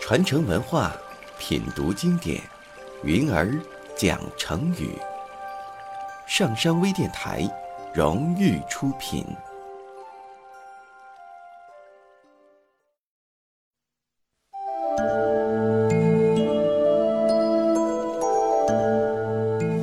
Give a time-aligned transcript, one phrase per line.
[0.00, 0.92] 传承文化，
[1.36, 2.40] 品读经典，
[3.02, 3.52] 云儿
[3.96, 4.96] 讲成语。
[6.28, 7.42] 上山微电台
[7.92, 9.26] 荣誉出品。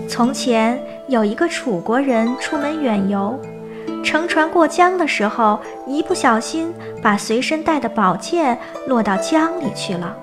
[0.08, 3.38] 从前有一个楚国人出门远游，
[4.04, 10.16] 乘船过江的时候，一不小心把随身带的宝剑落到江里去了。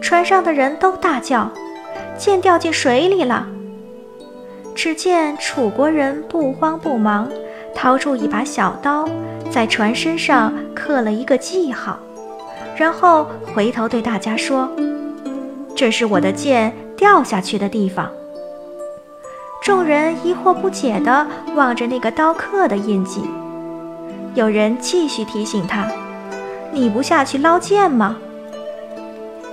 [0.00, 1.50] 船上的人都大叫
[2.16, 3.46] ：“剑掉进水里了！”
[4.74, 7.28] 只见楚国人不慌不忙，
[7.74, 9.08] 掏出一把小刀，
[9.50, 11.98] 在船身上刻了一个记号，
[12.76, 14.70] 然后回头对大家说
[15.74, 18.10] ：“这是我的剑掉下去的地方。”
[19.66, 23.20] 众人疑惑不解地望着那个刀刻的印记。
[24.36, 25.90] 有人继续提醒他
[26.70, 28.16] ：“你不下去捞剑吗？”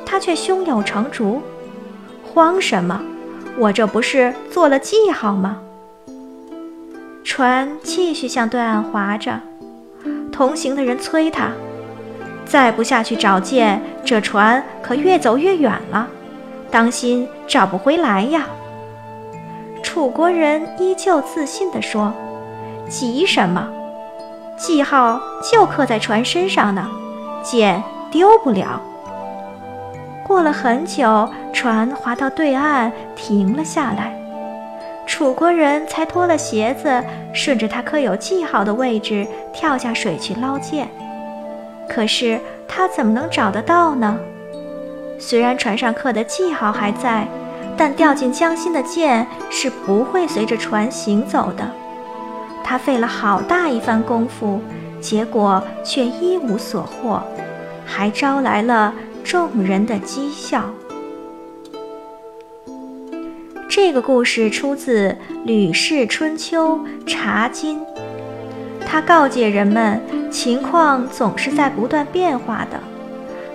[0.05, 1.41] 他却胸有成竹，
[2.31, 3.01] 慌什么？
[3.57, 5.57] 我这不是做了记号吗？
[7.23, 9.39] 船继续向对岸划着，
[10.31, 11.49] 同行的人催他
[12.45, 16.07] ：“再不下去找剑，这船可越走越远了，
[16.69, 18.45] 当心找不回来呀！”
[19.93, 22.11] 楚国人依旧自信地说
[22.89, 23.69] ：“急什么？
[24.57, 26.89] 记号就刻在船身上呢，
[27.43, 28.81] 剑丢不了。”
[30.25, 34.19] 过了很久，船划到对岸停了下来，
[35.05, 40.87] 楚国人才脱了鞋子，顺着他刻有记号的位置跳下水去捞剑。
[41.87, 44.17] 可是他怎么能找得到呢？
[45.19, 47.27] 虽然船上刻的记号还在，
[47.77, 51.69] 但掉进江心的剑是不会随着船行走的。
[52.63, 54.61] 他费了好大一番功夫，
[55.01, 57.21] 结果却一无所获，
[57.85, 58.93] 还招来了。
[59.23, 60.65] 众人的讥笑。
[63.69, 65.09] 这个故事出自
[65.45, 67.79] 《吕氏春秋·茶经》，
[68.85, 72.77] 他告诫人们，情况总是在不断变化的，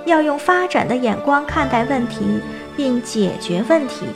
[0.06, 2.40] 要用发展的眼光看待问题，
[2.78, 4.06] 并解决问题。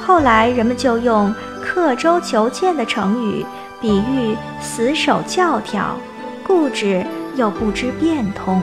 [0.00, 1.32] 后来人们就用
[1.62, 3.44] “刻舟求剑”的成语，
[3.82, 5.94] 比喻死守教条、
[6.42, 7.04] 固执
[7.34, 8.62] 又不知变通。